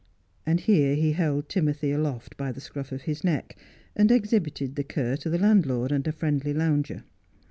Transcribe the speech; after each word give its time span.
And 0.47 0.61
here 0.61 0.95
he 0.95 1.11
held 1.11 1.47
Timothy 1.47 1.91
aloft 1.91 2.35
by 2.35 2.51
the 2.51 2.59
scruff 2.59 2.91
of 2.91 3.03
his 3.03 3.23
neck, 3.23 3.55
an^ 3.95 4.09
exhibited 4.09 4.75
the 4.75 4.83
cur 4.83 5.15
to 5.17 5.29
the 5.29 5.37
landlord 5.37 5.91
and 5.91 6.07
a 6.07 6.11
friendly 6.11 6.55
lounger. 6.55 7.03